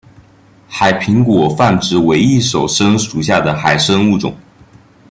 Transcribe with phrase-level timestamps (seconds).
[0.67, 4.35] 海苹果泛指伪翼手参属下的海参物种。